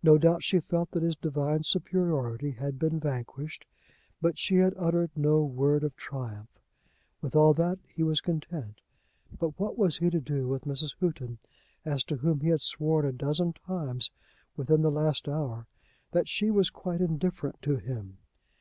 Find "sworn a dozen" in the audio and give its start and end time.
12.60-13.54